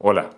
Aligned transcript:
Hola, 0.00 0.30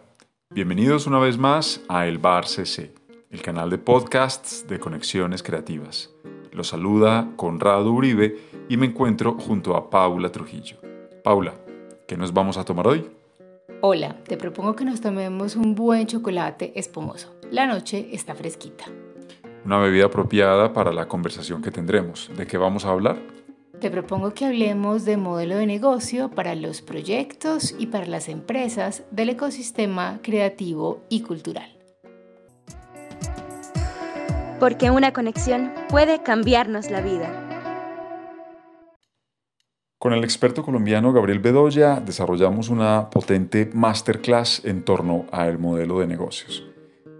bienvenidos 0.48 1.06
una 1.06 1.18
vez 1.18 1.36
más 1.36 1.82
a 1.90 2.06
El 2.06 2.16
Bar 2.16 2.46
CC, 2.46 2.94
el 3.28 3.42
canal 3.42 3.68
de 3.68 3.76
podcasts 3.76 4.66
de 4.66 4.80
conexiones 4.80 5.42
creativas. 5.42 6.08
Los 6.50 6.68
saluda 6.68 7.28
Conrado 7.36 7.92
Uribe 7.92 8.38
y 8.70 8.78
me 8.78 8.86
encuentro 8.86 9.34
junto 9.38 9.76
a 9.76 9.90
Paula 9.90 10.32
Trujillo. 10.32 10.78
Paula, 11.22 11.52
¿qué 12.08 12.16
nos 12.16 12.32
vamos 12.32 12.56
a 12.56 12.64
tomar 12.64 12.86
hoy? 12.86 13.06
Hola, 13.82 14.16
te 14.26 14.38
propongo 14.38 14.74
que 14.74 14.86
nos 14.86 15.02
tomemos 15.02 15.56
un 15.56 15.74
buen 15.74 16.06
chocolate 16.06 16.72
espumoso. 16.76 17.36
La 17.50 17.66
noche 17.66 18.08
está 18.12 18.34
fresquita. 18.34 18.86
Una 19.66 19.76
bebida 19.76 20.06
apropiada 20.06 20.72
para 20.72 20.90
la 20.90 21.06
conversación 21.06 21.60
que 21.60 21.70
tendremos. 21.70 22.30
¿De 22.34 22.46
qué 22.46 22.56
vamos 22.56 22.86
a 22.86 22.92
hablar? 22.92 23.18
Te 23.80 23.90
propongo 23.90 24.34
que 24.34 24.44
hablemos 24.44 25.06
de 25.06 25.16
modelo 25.16 25.56
de 25.56 25.64
negocio 25.64 26.28
para 26.28 26.54
los 26.54 26.82
proyectos 26.82 27.74
y 27.78 27.86
para 27.86 28.04
las 28.04 28.28
empresas 28.28 29.04
del 29.10 29.30
ecosistema 29.30 30.18
creativo 30.22 31.02
y 31.08 31.22
cultural. 31.22 31.78
Porque 34.58 34.90
una 34.90 35.14
conexión 35.14 35.72
puede 35.88 36.22
cambiarnos 36.22 36.90
la 36.90 37.00
vida. 37.00 37.46
Con 39.98 40.12
el 40.12 40.24
experto 40.24 40.62
colombiano 40.62 41.14
Gabriel 41.14 41.38
Bedoya 41.38 42.00
desarrollamos 42.00 42.68
una 42.68 43.08
potente 43.08 43.70
masterclass 43.72 44.62
en 44.66 44.84
torno 44.84 45.24
al 45.32 45.58
modelo 45.58 46.00
de 46.00 46.06
negocios. 46.06 46.66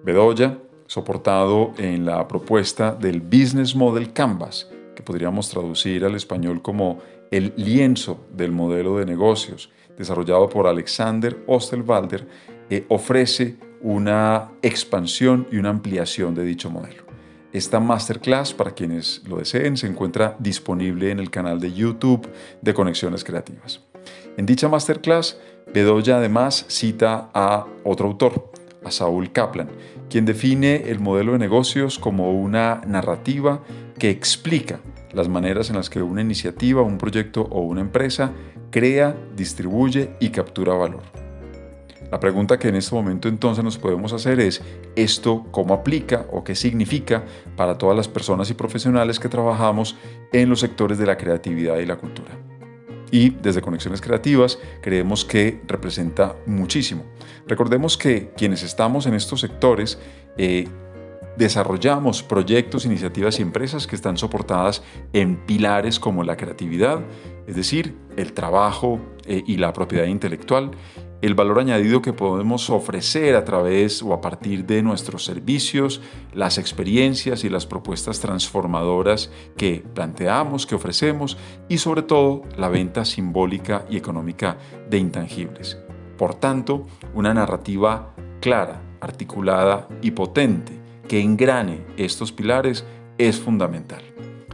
Bedoya, 0.05 0.59
soportado 0.87 1.73
en 1.79 2.05
la 2.05 2.29
propuesta 2.29 2.93
del 2.93 3.23
Business 3.23 3.75
Model 3.75 4.13
Canvas, 4.13 4.71
podríamos 5.03 5.49
traducir 5.49 6.05
al 6.05 6.15
español 6.15 6.63
como 6.63 6.99
el 7.31 7.53
lienzo 7.57 8.27
del 8.33 8.53
modelo 8.53 8.99
de 8.99 9.07
negocios, 9.07 9.71
desarrollado 9.97 10.49
por 10.49 10.67
Alexander 10.67 11.39
Osterwalder, 11.47 12.27
eh, 12.71 12.85
ofrece 12.89 13.57
una 13.83 14.51
expansión 14.63 15.47
y 15.51 15.57
una 15.57 15.71
ampliación 15.71 16.35
de 16.35 16.45
dicho 16.45 16.71
modelo. 16.71 17.05
Esta 17.53 17.81
masterclass, 17.81 18.55
para 18.55 18.73
quienes 18.73 19.23
lo 19.27 19.39
deseen, 19.39 19.77
se 19.77 19.89
encuentra 19.89 20.37
disponible 20.39 21.11
en 21.11 21.19
el 21.19 21.31
canal 21.31 21.59
de 21.59 21.73
YouTube 21.73 22.29
de 22.63 22.75
Conexiones 22.75 23.25
Creativas. 23.25 23.81
En 24.37 24.47
dicha 24.47 24.69
masterclass, 24.69 25.39
Bedoya 25.73 26.19
además 26.19 26.65
cita 26.69 27.31
a 27.35 27.67
otro 27.85 28.07
autor, 28.07 28.53
a 28.85 28.91
Saúl 28.91 29.33
Kaplan, 29.33 29.69
quien 30.09 30.25
define 30.25 30.91
el 30.91 31.01
modelo 31.01 31.33
de 31.33 31.39
negocios 31.39 31.99
como 31.99 32.33
una 32.33 32.83
narrativa 32.87 33.63
que 33.99 34.11
explica 34.11 34.81
las 35.13 35.29
maneras 35.29 35.71
en 35.71 35.77
las 35.77 35.91
que 35.91 36.03
una 36.03 36.21
iniciativa, 36.21 36.83
un 36.83 36.99
proyecto 36.99 37.43
o 37.51 37.61
una 37.61 37.81
empresa 37.81 38.33
crea, 38.71 39.17
distribuye 39.37 40.11
y 40.21 40.31
captura 40.31 40.75
valor. 40.75 41.03
La 42.11 42.19
pregunta 42.19 42.59
que 42.59 42.69
en 42.69 42.75
este 42.75 42.95
momento 42.95 43.29
entonces 43.29 43.63
nos 43.63 43.79
podemos 43.79 44.13
hacer 44.13 44.41
es, 44.41 44.63
¿esto 44.97 45.47
cómo 45.53 45.75
aplica 45.75 46.27
o 46.33 46.43
qué 46.43 46.57
significa 46.57 47.25
para 47.57 47.79
todas 47.79 47.97
las 47.97 48.09
personas 48.09 48.51
y 48.51 48.55
profesionales 48.55 49.21
que 49.21 49.29
trabajamos 49.29 49.97
en 50.33 50.49
los 50.49 50.59
sectores 50.59 50.99
de 50.99 51.07
la 51.07 51.17
creatividad 51.17 51.79
y 51.79 51.87
la 51.87 51.97
cultura? 51.97 52.37
Y 53.13 53.31
desde 53.31 53.63
Conexiones 53.63 54.01
Creativas 54.01 54.59
creemos 54.83 55.25
que 55.25 55.61
representa 55.67 56.37
muchísimo. 56.47 57.05
Recordemos 57.47 57.97
que 57.97 58.33
quienes 58.37 58.63
estamos 58.65 59.07
en 59.07 59.15
estos 59.15 59.41
sectores 59.41 59.99
eh, 60.37 60.69
desarrollamos 61.37 62.23
proyectos, 62.23 62.85
iniciativas 62.85 63.39
y 63.39 63.43
empresas 63.43 63.87
que 63.87 63.97
están 63.97 64.17
soportadas 64.17 64.83
en 65.13 65.37
pilares 65.47 66.01
como 66.01 66.25
la 66.25 66.37
creatividad, 66.37 67.01
es 67.47 67.57
decir, 67.57 67.97
el 68.17 68.33
trabajo 68.33 69.01
eh, 69.27 69.43
y 69.47 69.57
la 69.57 69.73
propiedad 69.73 70.07
intelectual, 70.07 70.73
el 71.23 71.35
valor 71.35 71.59
añadido 71.59 72.01
que 72.01 72.15
podemos 72.15 72.71
ofrecer 72.71 73.37
a 73.37 73.45
través 73.45 74.03
o 74.03 74.15
a 74.15 74.21
partir 74.23 74.65
de 74.65 74.83
nuestros 74.83 75.25
servicios, 75.25 76.01
las 76.33 76.57
experiencias 76.57 77.45
y 77.45 77.51
las 77.51 77.67
propuestas 77.67 78.21
transformadoras 78.21 79.31
que 79.57 79.85
planteamos, 79.95 80.67
que 80.67 80.75
ofrecemos 80.75 81.37
y 81.69 81.79
sobre 81.79 82.03
todo 82.03 82.43
la 82.57 82.69
venta 82.69 83.05
simbólica 83.05 83.85
y 83.91 83.99
económica 83.99 84.57
de 84.89 84.97
intangibles. 84.97 85.79
Por 86.17 86.35
tanto, 86.35 86.87
una 87.15 87.35
narrativa 87.35 88.15
clara, 88.41 88.83
articulada 89.01 89.89
y 90.01 90.13
potente 90.13 90.80
que 91.11 91.21
engrane 91.21 91.81
estos 91.97 92.31
pilares 92.31 92.85
es 93.19 93.37
fundamental. 93.41 94.01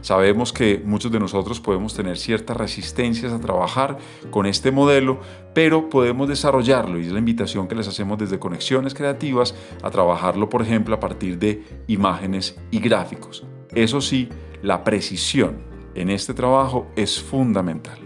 Sabemos 0.01 0.51
que 0.51 0.81
muchos 0.83 1.11
de 1.11 1.19
nosotros 1.19 1.59
podemos 1.59 1.93
tener 1.93 2.17
ciertas 2.17 2.57
resistencias 2.57 3.31
a 3.31 3.39
trabajar 3.39 3.99
con 4.31 4.47
este 4.47 4.71
modelo, 4.71 5.19
pero 5.53 5.87
podemos 5.87 6.27
desarrollarlo 6.27 6.99
y 6.99 7.05
es 7.05 7.11
la 7.11 7.19
invitación 7.19 7.67
que 7.67 7.75
les 7.75 7.87
hacemos 7.87 8.17
desde 8.17 8.39
Conexiones 8.39 8.95
Creativas 8.95 9.53
a 9.83 9.91
trabajarlo, 9.91 10.49
por 10.49 10.63
ejemplo, 10.63 10.95
a 10.95 10.99
partir 10.99 11.37
de 11.37 11.63
imágenes 11.85 12.59
y 12.71 12.79
gráficos. 12.79 13.45
Eso 13.75 14.01
sí, 14.01 14.27
la 14.63 14.83
precisión 14.83 15.59
en 15.93 16.09
este 16.09 16.33
trabajo 16.33 16.87
es 16.95 17.21
fundamental. 17.21 17.99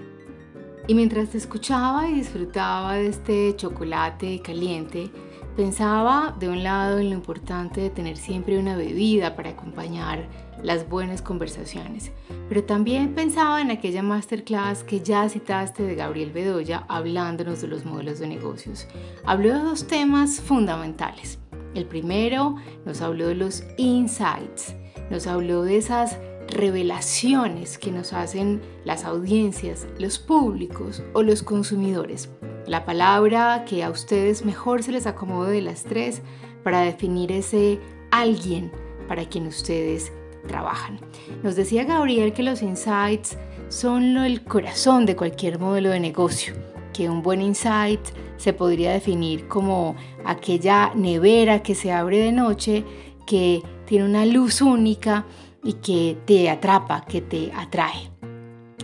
Y 0.88 0.94
mientras 0.94 1.30
te 1.30 1.38
escuchaba 1.38 2.10
y 2.10 2.16
disfrutaba 2.16 2.96
de 2.96 3.08
este 3.08 3.56
chocolate 3.56 4.42
caliente, 4.44 5.10
Pensaba 5.56 6.34
de 6.40 6.48
un 6.48 6.64
lado 6.64 7.00
en 7.00 7.10
lo 7.10 7.16
importante 7.16 7.82
de 7.82 7.90
tener 7.90 8.16
siempre 8.16 8.58
una 8.58 8.78
bebida 8.78 9.36
para 9.36 9.50
acompañar 9.50 10.30
las 10.64 10.88
buenas 10.88 11.22
conversaciones, 11.22 12.12
pero 12.48 12.64
también 12.64 13.16
pensaba 13.16 13.60
en 13.60 13.70
aquella 13.70 14.02
masterclass 14.02 14.86
que 14.86 15.02
ya 15.02 15.28
citaste 15.28 15.84
de 15.84 15.96
Gabriel 15.96 16.32
Bedoya 16.32 16.86
hablándonos 16.88 17.62
de 17.62 17.68
los 17.68 17.84
modelos 17.84 18.20
de 18.20 18.28
negocios. 18.28 18.88
Habló 19.26 19.54
de 19.54 19.60
dos 19.60 19.88
temas 19.88 20.40
fundamentales. 20.40 21.38
El 21.76 21.86
primero 21.86 22.56
nos 22.86 23.02
habló 23.02 23.28
de 23.28 23.36
los 23.36 23.64
insights, 23.78 24.76
nos 25.10 25.28
habló 25.28 25.64
de 25.64 25.78
esas 25.78 26.18
revelaciones 26.48 27.78
que 27.78 27.92
nos 27.92 28.14
hacen 28.14 28.62
las 28.84 29.06
audiencias, 29.06 29.88
los 29.98 30.20
públicos 30.20 31.02
o 31.14 31.24
los 31.24 31.44
consumidores 31.44 32.30
la 32.68 32.86
palabra 32.86 33.66
que 33.66 33.84
a 33.84 33.90
ustedes 33.90 34.46
mejor 34.46 34.84
se 34.84 34.92
les 34.92 35.08
acomode 35.08 35.52
de 35.52 35.62
las 35.62 35.84
tres 35.84 36.22
para 36.64 36.82
definir 36.82 37.32
ese 37.32 37.80
alguien 38.12 38.72
para 39.08 39.26
quien 39.26 39.48
ustedes 39.48 40.12
trabajan. 40.48 41.00
Nos 41.44 41.56
decía 41.56 41.84
Gabriel 41.84 42.34
que 42.34 42.44
los 42.44 42.62
insights 42.62 43.38
son 43.70 44.18
el 44.18 44.44
corazón 44.44 45.06
de 45.06 45.16
cualquier 45.16 45.60
modelo 45.60 45.90
de 45.90 46.00
negocio, 46.00 46.54
que 46.94 47.10
un 47.10 47.22
buen 47.22 47.42
insight 47.42 48.02
se 48.38 48.54
podría 48.54 48.92
definir 48.92 49.48
como 49.48 49.96
aquella 50.26 50.92
nevera 50.96 51.64
que 51.64 51.76
se 51.76 51.92
abre 51.92 52.20
de 52.20 52.32
noche, 52.32 52.84
que 53.26 53.62
tiene 53.86 54.06
una 54.06 54.26
luz 54.26 54.62
única 54.62 55.26
y 55.64 55.74
que 55.74 56.18
te 56.26 56.50
atrapa, 56.50 57.06
que 57.06 57.22
te 57.22 57.52
atrae. 57.54 58.12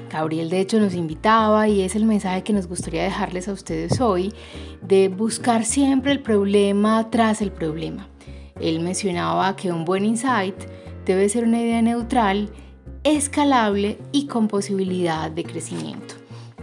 Gabriel 0.10 0.50
de 0.50 0.62
hecho 0.62 0.80
nos 0.80 0.94
invitaba 0.94 1.68
y 1.68 1.82
es 1.82 1.96
el 1.96 2.06
mensaje 2.06 2.44
que 2.44 2.54
nos 2.54 2.68
gustaría 2.68 3.04
dejarles 3.04 3.48
a 3.48 3.54
ustedes 3.54 4.00
hoy 4.00 4.34
de 4.82 5.10
buscar 5.10 5.66
siempre 5.66 6.12
el 6.12 6.22
problema 6.22 7.10
tras 7.10 7.42
el 7.42 7.52
problema. 7.52 8.08
Él 8.60 8.80
mencionaba 8.80 9.56
que 9.56 9.72
un 9.72 9.86
buen 9.86 10.06
insight 10.06 10.56
debe 11.06 11.30
ser 11.30 11.44
una 11.44 11.62
idea 11.62 11.82
neutral, 11.82 12.50
escalable 13.04 13.98
y 14.12 14.28
con 14.28 14.48
posibilidad 14.48 15.30
de 15.30 15.44
crecimiento. 15.44 16.16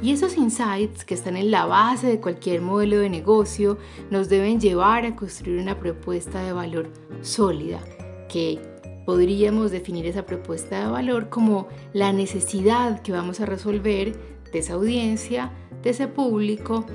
Y 0.03 0.13
esos 0.13 0.37
insights 0.37 1.05
que 1.05 1.15
están 1.15 1.37
en 1.37 1.51
la 1.51 1.67
base 1.67 2.07
de 2.09 2.21
cualquier 2.21 2.61
modelo 2.61 2.99
de 2.99 3.09
negocio 3.09 3.79
nos 4.11 4.29
deben 4.29 4.61
llevar 4.61 5.07
a 5.07 5.17
construir 5.17 5.61
una 5.61 5.79
propuesta 5.79 6.43
de 6.43 6.53
valor 6.53 6.91
sólida 7.23 7.81
que 8.29 8.61
podríamos 9.05 9.71
definir 9.71 10.07
esa 10.07 10.27
propuesta 10.27 10.81
de 10.81 10.91
valor 10.91 11.29
como 11.29 11.69
la 11.93 12.13
necesidad 12.13 13.01
que 13.03 13.13
vamos 13.13 13.41
a 13.41 13.47
resolver 13.47 14.15
de 14.53 14.59
esa 14.59 14.75
audiencia, 14.75 15.53
de 15.83 15.91
ese 15.91 16.09
público 16.09 16.87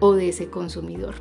o 0.00 0.14
de 0.14 0.30
ese 0.30 0.48
consumidor. 0.48 1.14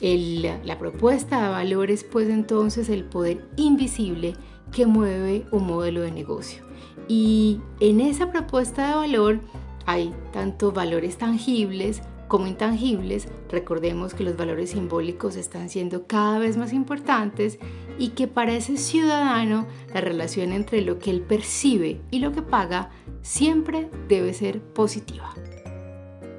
la 0.00 0.78
propuesta 0.78 1.42
de 1.42 1.48
valor 1.48 1.90
es 1.90 2.04
pues 2.04 2.28
entonces 2.28 2.88
el 2.88 3.04
poder 3.04 3.44
invisible 3.56 4.34
que 4.72 4.86
mueve 4.86 5.46
un 5.50 5.66
modelo 5.66 6.02
de 6.02 6.10
negocio. 6.10 6.62
Y 7.08 7.60
en 7.80 8.00
esa 8.00 8.30
propuesta 8.30 8.88
de 8.88 8.94
valor 8.94 9.40
hay 9.86 10.12
tanto 10.32 10.72
valores 10.72 11.18
tangibles 11.18 12.02
como 12.34 12.48
intangibles, 12.48 13.28
recordemos 13.48 14.12
que 14.12 14.24
los 14.24 14.36
valores 14.36 14.70
simbólicos 14.70 15.36
están 15.36 15.68
siendo 15.68 16.08
cada 16.08 16.40
vez 16.40 16.56
más 16.56 16.72
importantes 16.72 17.60
y 17.96 18.08
que 18.08 18.26
para 18.26 18.54
ese 18.54 18.76
ciudadano 18.76 19.68
la 19.94 20.00
relación 20.00 20.50
entre 20.50 20.80
lo 20.80 20.98
que 20.98 21.12
él 21.12 21.20
percibe 21.20 22.00
y 22.10 22.18
lo 22.18 22.32
que 22.32 22.42
paga 22.42 22.90
siempre 23.22 23.88
debe 24.08 24.34
ser 24.34 24.60
positiva. 24.60 25.32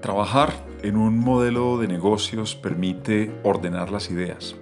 Trabajar 0.01 0.65
en 0.83 0.97
un 0.97 1.18
modelo 1.18 1.77
de 1.77 1.88
negocios 1.88 2.56
permite 2.56 3.33
ordenar 3.45 3.89
las 3.89 4.12
ideas, 4.12 4.57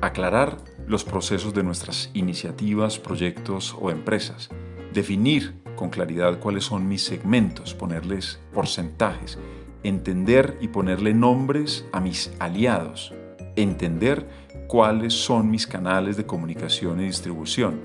aclarar 0.00 0.56
los 0.86 1.04
procesos 1.04 1.52
de 1.52 1.64
nuestras 1.64 2.08
iniciativas, 2.14 2.98
proyectos 2.98 3.76
o 3.78 3.90
empresas, 3.90 4.48
definir 4.94 5.52
con 5.76 5.90
claridad 5.90 6.38
cuáles 6.40 6.64
son 6.64 6.88
mis 6.88 7.02
segmentos, 7.02 7.74
ponerles 7.74 8.40
porcentajes, 8.54 9.38
entender 9.82 10.58
y 10.60 10.68
ponerle 10.68 11.14
nombres 11.14 11.86
a 11.92 12.00
mis 12.00 12.32
aliados, 12.38 13.14
entender 13.56 14.26
cuáles 14.66 15.14
son 15.14 15.50
mis 15.50 15.66
canales 15.66 16.16
de 16.16 16.26
comunicación 16.26 17.00
y 17.00 17.04
distribución, 17.04 17.80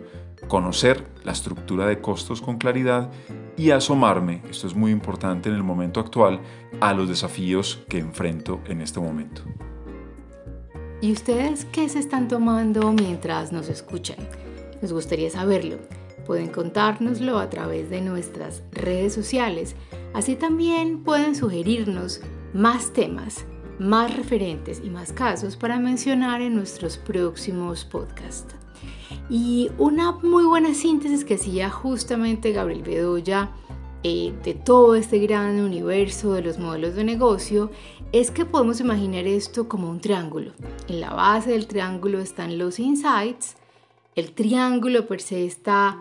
conocer 0.47 1.05
la 1.23 1.31
estructura 1.31 1.85
de 1.85 1.99
costos 1.99 2.41
con 2.41 2.57
claridad 2.57 3.09
y 3.55 3.71
asomarme, 3.71 4.41
esto 4.49 4.67
es 4.67 4.75
muy 4.75 4.91
importante 4.91 5.49
en 5.49 5.55
el 5.55 5.63
momento 5.63 5.99
actual, 5.99 6.39
a 6.81 6.93
los 6.93 7.07
desafíos 7.07 7.83
que 7.87 7.99
enfrento 7.99 8.59
en 8.67 8.81
este 8.81 8.99
momento. 8.99 9.43
¿Y 11.01 11.11
ustedes 11.11 11.65
qué 11.65 11.89
se 11.89 11.99
están 11.99 12.27
tomando 12.27 12.93
mientras 12.93 13.51
nos 13.51 13.67
escuchan? 13.69 14.17
Nos 14.81 14.93
gustaría 14.93 15.29
saberlo. 15.29 15.77
Pueden 16.25 16.47
contárnoslo 16.47 17.39
a 17.39 17.49
través 17.49 17.89
de 17.89 17.99
nuestras 18.01 18.63
redes 18.71 19.13
sociales. 19.13 19.75
Así 20.13 20.35
también 20.35 21.03
pueden 21.03 21.35
sugerirnos 21.35 22.21
más 22.53 22.93
temas, 22.93 23.45
más 23.79 24.15
referentes 24.15 24.81
y 24.83 24.89
más 24.89 25.11
casos 25.11 25.57
para 25.57 25.79
mencionar 25.79 26.41
en 26.41 26.55
nuestros 26.55 26.97
próximos 26.97 27.83
podcasts. 27.83 28.55
Y 29.29 29.71
una 29.77 30.11
muy 30.11 30.43
buena 30.43 30.73
síntesis 30.73 31.25
que 31.25 31.35
hacía 31.35 31.69
justamente 31.69 32.51
Gabriel 32.51 32.83
Bedoya 32.83 33.51
eh, 34.03 34.33
de 34.43 34.53
todo 34.53 34.95
este 34.95 35.17
gran 35.19 35.59
universo 35.61 36.33
de 36.33 36.41
los 36.41 36.59
modelos 36.59 36.95
de 36.95 37.05
negocio 37.05 37.71
es 38.11 38.31
que 38.31 38.45
podemos 38.45 38.81
imaginar 38.81 39.25
esto 39.25 39.67
como 39.67 39.89
un 39.89 40.01
triángulo. 40.01 40.51
En 40.87 40.99
la 40.99 41.13
base 41.13 41.51
del 41.51 41.67
triángulo 41.67 42.19
están 42.19 42.57
los 42.57 42.79
insights. 42.79 43.55
El 44.15 44.33
triángulo 44.33 45.07
per 45.07 45.21
se 45.21 45.45
está 45.45 45.97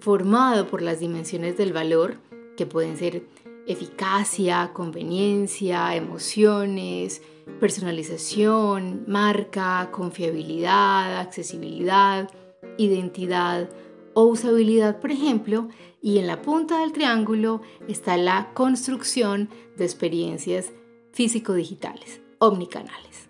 formado 0.00 0.68
por 0.68 0.82
las 0.82 1.00
dimensiones 1.00 1.56
del 1.56 1.72
valor, 1.72 2.18
que 2.56 2.66
pueden 2.66 2.96
ser 2.96 3.24
eficacia, 3.66 4.70
conveniencia, 4.72 5.94
emociones, 5.94 7.22
personalización, 7.60 9.04
marca, 9.06 9.90
confiabilidad, 9.90 11.18
accesibilidad, 11.18 12.30
identidad 12.78 13.68
o 14.14 14.24
usabilidad, 14.24 15.00
por 15.00 15.10
ejemplo, 15.10 15.68
y 16.00 16.18
en 16.18 16.26
la 16.26 16.40
punta 16.42 16.80
del 16.80 16.92
triángulo 16.92 17.60
está 17.88 18.16
la 18.16 18.50
construcción 18.54 19.50
de 19.76 19.84
experiencias 19.84 20.72
físico-digitales, 21.12 22.20
omnicanales. 22.38 23.26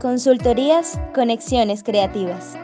Consultorías, 0.00 0.98
conexiones 1.14 1.82
creativas. 1.82 2.56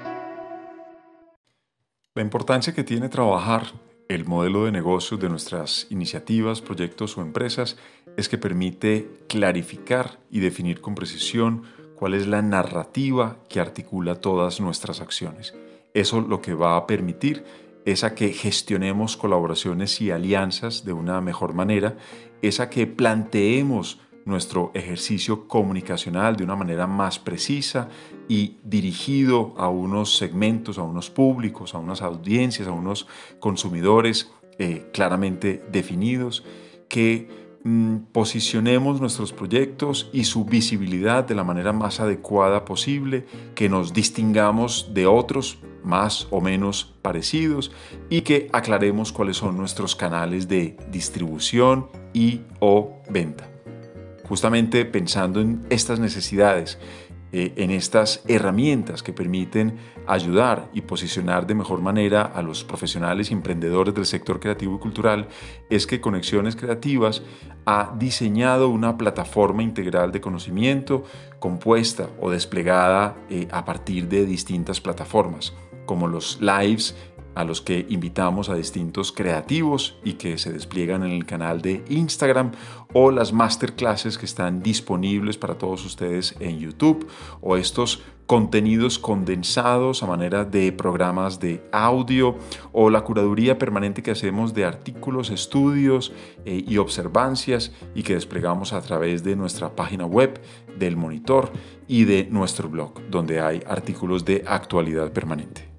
La 2.15 2.23
importancia 2.23 2.73
que 2.73 2.83
tiene 2.83 3.11
trabajar 3.11 3.67
el 4.09 4.25
modelo 4.25 4.65
de 4.65 4.73
negocio 4.73 5.17
de 5.17 5.29
nuestras 5.29 5.87
iniciativas, 5.91 6.61
proyectos 6.61 7.19
o 7.19 7.23
empresas 7.23 7.77
es 8.17 8.29
que 8.29 8.39
permite 8.39 9.09
clarificar 9.29 10.19
y 10.31 10.41
definir 10.41 10.81
con 10.81 10.95
precisión 10.95 11.65
cuál 11.97 12.15
es 12.15 12.27
la 12.27 12.43
narrativa 12.43 13.37
que 13.49 13.61
articula 13.61 14.17
todas 14.17 14.61
nuestras 14.61 15.01
acciones. 15.01 15.55
Eso 15.95 16.21
lo 16.21 16.41
que 16.41 16.55
va 16.55 16.77
a 16.77 16.87
permitir 16.87 17.45
es 17.85 18.05
a 18.05 18.15
que 18.15 18.33
gestionemos 18.33 19.17
colaboraciones 19.17 20.01
y 20.01 20.11
alianzas 20.11 20.85
de 20.85 20.93
una 20.93 21.21
mejor 21.21 21.55
manera, 21.55 21.97
es 22.43 22.61
a 22.61 22.69
que 22.69 22.87
planteemos 22.87 24.01
nuestro 24.27 24.71
ejercicio 24.75 25.49
comunicacional 25.49 26.37
de 26.37 26.45
una 26.45 26.57
manera 26.57 26.87
más 26.87 27.19
precisa 27.19 27.89
y 28.29 28.59
dirigido 28.63 29.55
a 29.57 29.71
unos 29.71 30.17
segmentos, 30.17 30.77
a 30.77 30.83
unos 30.83 31.09
públicos, 31.09 31.75
a 31.75 31.79
unas 31.79 32.03
audiencias, 32.03 32.69
a 32.69 32.73
unos 32.73 33.07
consumidores 33.41 34.31
eh, 34.59 34.91
claramente 34.93 35.65
definidos, 35.73 36.45
que 36.89 37.47
Mm, 37.69 38.13
posicionemos 38.13 39.01
nuestros 39.01 39.33
proyectos 39.33 40.09
y 40.13 40.23
su 40.23 40.45
visibilidad 40.45 41.25
de 41.25 41.35
la 41.35 41.43
manera 41.43 41.73
más 41.73 41.99
adecuada 41.99 42.65
posible, 42.65 43.27
que 43.57 43.69
nos 43.69 43.93
distingamos 43.93 44.95
de 44.95 45.09
otros 45.09 45.59
más 45.83 46.29
o 46.31 46.41
menos 46.41 46.95
parecidos 47.03 47.73
y 48.09 48.21
que 48.21 48.49
aclaremos 48.53 49.11
cuáles 49.11 49.39
son 49.39 49.57
nuestros 49.57 49.97
canales 49.97 50.47
de 50.47 50.77
distribución 50.93 51.89
y 52.15 52.43
o 52.61 53.03
venta. 53.11 53.56
Justamente 54.29 54.85
pensando 54.85 55.41
en 55.41 55.65
estas 55.71 56.01
necesidades, 56.01 56.79
eh, 57.33 57.53
en 57.57 57.71
estas 57.71 58.23
herramientas 58.27 59.03
que 59.03 59.13
permiten 59.13 59.77
ayudar 60.07 60.69
y 60.73 60.81
posicionar 60.81 61.47
de 61.47 61.55
mejor 61.55 61.81
manera 61.81 62.23
a 62.23 62.43
los 62.43 62.65
profesionales 62.65 63.31
y 63.31 63.35
emprendedores 63.35 63.95
del 63.95 64.07
sector 64.07 64.41
creativo 64.41 64.77
y 64.77 64.79
cultural, 64.79 65.29
es 65.71 65.87
que 65.87 66.01
Conexiones 66.01 66.57
Creativas 66.57 67.23
ha 67.67 67.95
diseñado 67.99 68.69
una 68.69 68.97
plataforma 68.97 69.63
integral 69.63 70.11
de 70.11 70.21
conocimiento 70.21 71.05
compuesta 71.39 72.09
o 72.21 72.31
desplegada 72.31 73.17
eh, 73.31 73.47
a 73.53 73.65
partir 73.65 74.09
de 74.09 74.27
distintas 74.27 74.81
plataformas, 74.81 75.53
como 75.85 76.09
los 76.09 76.41
lives 76.41 76.97
a 77.37 77.45
los 77.45 77.61
que 77.61 77.87
invitamos 77.91 78.49
a 78.49 78.55
distintos 78.55 79.13
creativos 79.13 79.97
y 80.03 80.15
que 80.15 80.39
se 80.39 80.53
despliegan 80.53 81.05
en 81.05 81.13
el 81.13 81.27
canal 81.27 81.61
de 81.61 81.85
Instagram 81.89 82.53
o 82.95 83.11
las 83.11 83.33
masterclasses 83.33 84.17
que 84.17 84.25
están 84.25 84.63
disponibles 84.63 85.37
para 85.37 85.59
todos 85.59 85.85
ustedes 85.85 86.35
en 86.41 86.59
YouTube 86.59 87.07
o 87.43 87.59
estos 87.59 88.03
contenidos 88.27 88.99
condensados 88.99 90.03
a 90.03 90.07
manera 90.07 90.45
de 90.45 90.73
programas 90.73 91.39
de 91.39 91.63
audio 91.73 92.37
o 92.73 92.91
la 92.91 93.03
curaduría 93.03 93.59
permanente 93.59 94.03
que 94.03 94.11
hacemos 94.11 94.55
de 94.55 94.65
artículos, 94.65 95.31
estudios 95.31 96.13
eh, 96.45 96.65
y 96.67 96.79
observancias 96.79 97.73
y 97.95 98.03
que 98.03 98.15
desplegamos 98.15 98.73
a 98.73 98.81
través 98.81 99.23
de 99.23 99.37
nuestra 99.37 99.77
página 99.77 100.07
web, 100.07 100.41
del 100.79 100.97
monitor 100.97 101.53
y 101.87 102.05
de 102.05 102.27
nuestro 102.31 102.69
blog, 102.69 103.01
donde 103.11 103.41
hay 103.41 103.63
artículos 103.67 104.25
de 104.25 104.43
actualidad 104.47 105.13
permanente. 105.13 105.76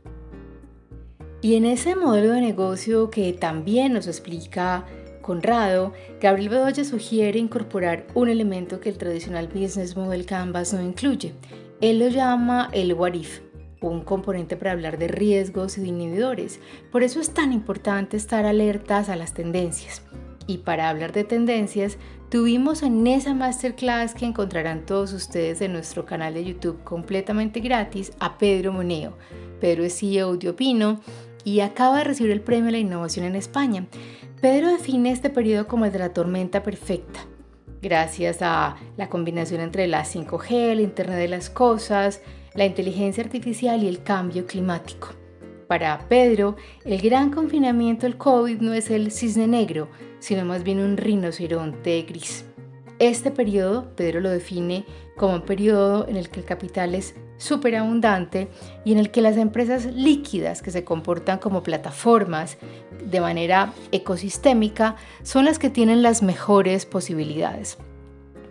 Y 1.41 1.55
en 1.55 1.65
ese 1.65 1.95
modelo 1.95 2.31
de 2.31 2.41
negocio 2.41 3.09
que 3.11 3.31
también 3.33 3.93
nos 3.93 4.07
explica 4.07 4.85
Conrado, 5.21 5.91
Gabriel 6.21 6.49
Bedoya 6.49 6.85
sugiere 6.85 7.37
incorporar 7.37 8.07
un 8.13 8.29
elemento 8.29 8.79
que 8.79 8.87
el 8.87 8.97
tradicional 8.97 9.49
Business 9.49 9.97
Model 9.97 10.25
Canvas 10.25 10.73
no 10.73 10.81
incluye. 10.81 11.33
Él 11.81 11.99
lo 11.99 12.07
llama 12.07 12.69
el 12.71 12.93
what 12.93 13.13
if, 13.13 13.41
un 13.81 14.01
componente 14.01 14.55
para 14.55 14.71
hablar 14.71 14.97
de 14.97 15.09
riesgos 15.09 15.77
y 15.77 15.81
de 15.81 15.89
inhibidores. 15.89 16.59
Por 16.91 17.03
eso 17.03 17.19
es 17.19 17.33
tan 17.33 17.51
importante 17.51 18.15
estar 18.15 18.45
alertas 18.45 19.09
a 19.09 19.15
las 19.15 19.33
tendencias. 19.33 20.01
Y 20.47 20.59
para 20.59 20.89
hablar 20.89 21.11
de 21.11 21.25
tendencias, 21.25 21.97
tuvimos 22.29 22.81
en 22.81 23.05
esa 23.05 23.33
masterclass 23.33 24.13
que 24.15 24.25
encontrarán 24.25 24.85
todos 24.85 25.11
ustedes 25.11 25.59
en 25.61 25.73
nuestro 25.73 26.05
canal 26.05 26.33
de 26.33 26.45
YouTube 26.45 26.83
completamente 26.85 27.59
gratis 27.59 28.13
a 28.19 28.37
Pedro 28.37 28.71
Moneo. 28.71 29.17
Pedro 29.59 29.83
es 29.83 29.99
CEO 29.99 30.37
de 30.37 30.49
Opino 30.49 31.01
y 31.47 31.61
acaba 31.61 31.99
de 31.99 32.03
recibir 32.03 32.33
el 32.33 32.41
premio 32.41 32.67
a 32.67 32.71
la 32.73 32.77
innovación 32.77 33.25
en 33.25 33.37
España. 33.37 33.87
Pedro 34.41 34.67
define 34.67 35.11
este 35.11 35.29
periodo 35.29 35.65
como 35.65 35.85
el 35.85 35.93
de 35.93 35.99
la 35.99 36.13
tormenta 36.13 36.61
perfecta, 36.61 37.21
gracias 37.81 38.41
a 38.41 38.75
la 38.97 39.07
combinación 39.07 39.61
entre 39.61 39.87
la 39.87 40.03
5G, 40.03 40.51
el 40.51 40.81
Internet 40.81 41.19
de 41.19 41.29
las 41.29 41.49
Cosas, 41.49 42.21
la 42.53 42.65
inteligencia 42.65 43.23
artificial 43.23 43.81
y 43.81 43.87
el 43.87 44.03
cambio 44.03 44.45
climático. 44.45 45.11
Para 45.69 45.97
Pedro, 46.09 46.57
el 46.83 46.99
gran 46.99 47.31
confinamiento 47.31 48.05
del 48.07 48.17
COVID 48.17 48.59
no 48.59 48.73
es 48.73 48.89
el 48.89 49.09
cisne 49.09 49.47
negro, 49.47 49.87
sino 50.19 50.43
más 50.43 50.65
bien 50.65 50.79
un 50.79 50.97
rinoceronte 50.97 52.01
gris. 52.01 52.43
Este 52.99 53.31
periodo, 53.31 53.95
Pedro 53.95 54.19
lo 54.19 54.31
define 54.31 54.83
como 55.15 55.35
un 55.35 55.43
periodo 55.43 56.09
en 56.09 56.17
el 56.17 56.29
que 56.29 56.41
el 56.41 56.45
capital 56.45 56.93
es 56.93 57.15
superabundante 57.37 58.49
y 58.83 58.91
en 58.91 58.97
el 58.97 59.11
que 59.11 59.21
las 59.21 59.37
empresas 59.37 59.85
líquidas 59.85 60.61
que 60.61 60.71
se 60.71 60.83
comportan 60.83 61.39
como 61.39 61.63
plataformas 61.63 62.57
de 63.03 63.21
manera 63.21 63.73
ecosistémica 63.91 64.95
son 65.23 65.45
las 65.45 65.59
que 65.59 65.69
tienen 65.69 66.01
las 66.01 66.23
mejores 66.23 66.85
posibilidades. 66.85 67.77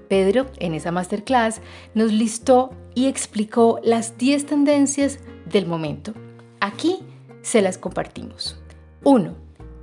Pedro, 0.09 0.47
en 0.59 0.75
esa 0.75 0.93
masterclass, 0.93 1.61
nos 1.95 2.13
listó 2.13 2.71
y 2.95 3.07
explicó 3.07 3.81
las 3.83 4.17
10 4.19 4.47
tendencias 4.47 5.19
del 5.51 5.67
momento. 5.67 6.15
Aquí 6.61 7.01
se 7.43 7.61
las 7.63 7.79
compartimos. 7.79 8.61
1. 9.05 9.35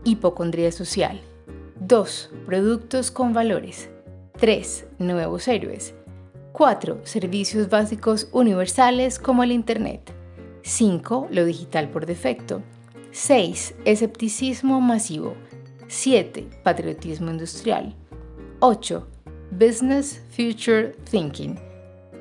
Hipocondría 0.05 0.71
social. 0.71 1.21
2. 1.79 2.31
Productos 2.45 3.11
con 3.11 3.33
valores. 3.33 3.89
3. 4.39 4.85
Nuevos 4.99 5.47
héroes. 5.47 5.93
4. 6.53 7.01
Servicios 7.03 7.67
básicos 7.67 8.29
universales 8.31 9.17
como 9.17 9.43
el 9.43 9.51
Internet. 9.51 10.13
5. 10.61 11.27
Lo 11.31 11.45
digital 11.45 11.89
por 11.89 12.05
defecto. 12.05 12.61
6. 13.11 13.73
Escepticismo 13.85 14.79
masivo. 14.79 15.33
7. 15.87 16.47
Patriotismo 16.63 17.31
industrial. 17.31 17.95
8. 18.59 19.07
Business 19.49 20.21
Future 20.29 20.95
Thinking. 21.09 21.59